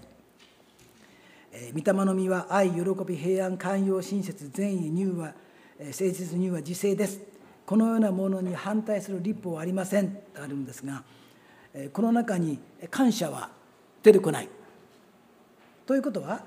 [1.74, 5.34] 御霊の実は愛喜び平安寛容親切善意乳和
[5.80, 7.20] 誠実乳和自制です
[7.66, 11.04] このようなものに反対する立法はありませんとあるんですが
[11.94, 12.60] この中に
[12.92, 13.50] 感謝は
[14.04, 14.50] 出てこない
[15.86, 16.44] ということは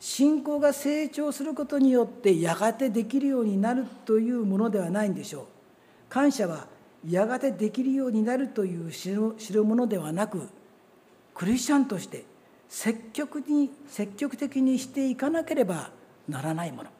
[0.00, 5.44] 信仰が成長することによってやがてできるようになるというものではないんでしょう。
[6.08, 6.66] 感謝は
[7.08, 10.48] やがてできるようになるという知るものではなく
[11.34, 12.24] クリスチャンとして
[12.68, 15.90] 積極に積極的にしていかなければ
[16.28, 16.90] ならないもの。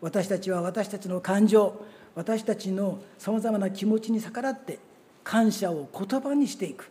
[0.00, 4.78] 私たちは私たちの感情私たちのさまざまな気持ちに逆らって
[5.24, 6.90] 感謝を言葉にしていく。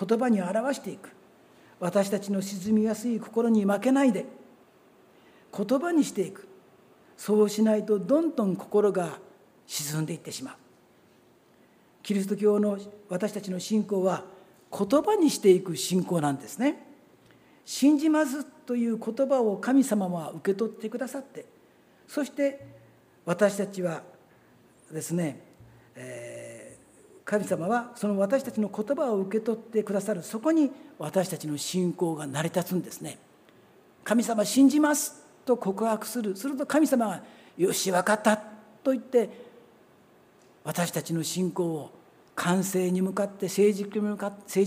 [0.00, 1.10] 言葉に表していく。
[1.80, 4.26] 私たちの沈みやすい心に負けないで
[5.56, 6.48] 言葉にしていく。
[7.16, 9.18] そうしないとどんどん心が
[9.66, 10.54] 沈んでいってしまう。
[12.08, 12.78] キリスト教の
[13.10, 14.24] 私たちの信仰は
[14.72, 16.82] 言葉にしていく信仰なんですね。
[17.66, 21.44] 信じますという言葉を神様は受け取ってくださって
[22.06, 22.66] そして
[23.26, 24.04] 私たちは
[24.90, 25.42] ですね、
[25.94, 26.58] えー
[27.26, 33.18] 神様はその私たちの言葉を受け取ってくださるそこに私たちの信仰が成り立つんですね。
[34.02, 36.34] 神様信じますと告白する。
[36.34, 37.22] すると神様が
[37.58, 38.38] 「よし分かった」
[38.82, 39.47] と言って
[40.68, 41.90] 私たちの信仰を
[42.34, 44.42] 完成に向かって成熟に向かって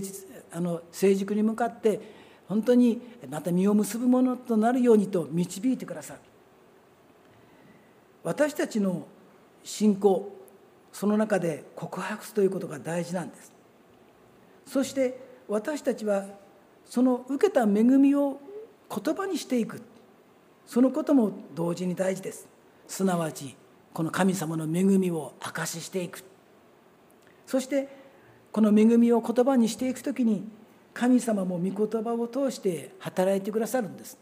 [0.50, 2.00] あの成熟に向かって
[2.48, 3.00] 本当に
[3.30, 6.20] また実を結ぶものとなるようにと導いてくださる。
[8.24, 9.06] 私たちの
[9.62, 10.36] 信仰
[10.92, 13.52] その中で告白すということが大事なんです。
[14.66, 16.24] そして私たちは
[16.84, 18.40] その受けた恵みを
[18.90, 19.80] 言葉にしていく。
[20.66, 22.48] そのことも同時に大事です。
[22.88, 23.54] すなわち
[23.92, 26.24] この神様の恵みを証ししていく。
[27.46, 27.88] そして
[28.50, 30.48] この恵みを言葉にしていく時に
[30.94, 34.18] 神様も御言葉を通して働いてくださるんです。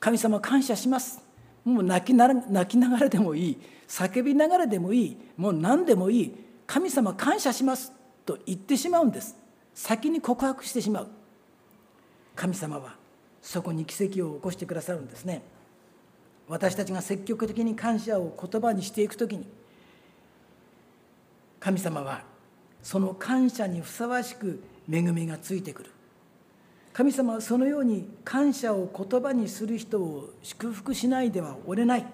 [0.00, 1.22] 神様感謝します。
[1.64, 3.58] もう泣きな泣きながらでもいい。
[3.88, 5.16] 叫びながらでもいい。
[5.36, 6.34] もう何でもいい。
[6.66, 7.92] 神様感謝します。
[8.26, 9.36] と言ってしまうんです。
[9.74, 11.08] 先に告白してしまう。
[12.34, 12.96] 神様は
[13.40, 15.42] そこに奇跡を起こしてくださるんですね。
[16.48, 19.46] 私たちが積極的に感謝を言葉にしていく時に
[21.58, 22.22] 神様は
[22.82, 25.90] その感謝にふさわしく恵みがついてくる。
[26.92, 32.06] 神様はそのように感謝を言葉にする人を祝福しないではおれない。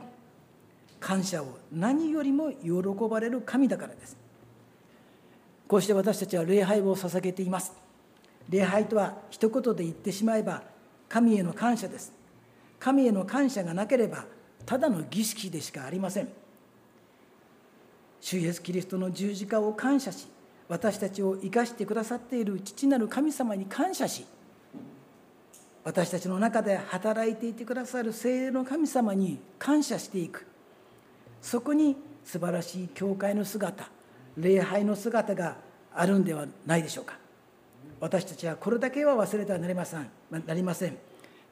[1.01, 2.71] 感謝を何よりも喜
[3.11, 4.17] ばれる神だからです。
[5.67, 7.73] こうして私たちは礼拝を捧げています。
[8.49, 10.63] 礼拝とは一言で言ってしまえば
[11.09, 12.20] 神への感謝です。
[12.81, 14.25] 神への感謝がなければ
[14.67, 16.29] ただの儀式でしかありません。
[18.21, 20.27] 主イエスキリストの十字架を感謝し
[20.69, 24.27] 私たちを生かしてくださっている父なる神様に感謝し
[25.83, 30.47] 私たちの中で働いていてくださる聖霊の神様に感謝していく。
[31.41, 33.89] そこに素晴らしい教会の姿
[34.37, 35.57] 礼拝の姿が
[35.95, 37.19] あるんではないでしょうか。
[37.99, 40.11] 私たちはこれだけは忘れてはなりません。
[40.31, 40.99] なりません。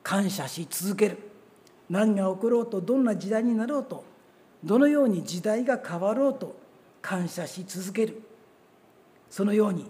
[0.08, 1.18] 感謝し続ける。
[1.90, 4.04] 何が起ころうとどんな時代になろうと
[4.64, 6.56] どのように時代が変わろうと
[7.02, 8.22] 感謝し続ける。
[9.28, 9.84] そのように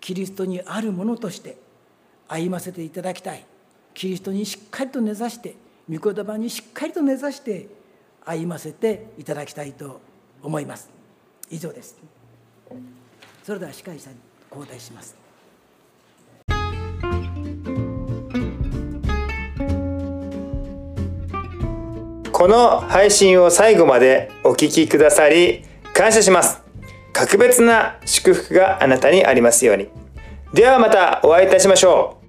[0.00, 1.58] キリストにあるものとして
[2.26, 3.44] 歩ませていただきたい。
[3.92, 5.56] キリストにしっかりと根ざして
[5.90, 7.68] 御言葉にしっかりと根ざして
[8.24, 10.00] 歩ませていただきたいと
[10.42, 10.88] 思います。
[11.50, 11.98] 以上です。
[13.42, 14.16] それでは司会者に
[14.50, 15.23] 交代します。
[22.34, 25.64] この配信を最後までお聴きくださり
[25.94, 26.60] 感謝します。
[27.12, 29.88] 格別な祝福があなたにありますように。
[30.52, 32.23] ではまたお会いいたしましょう。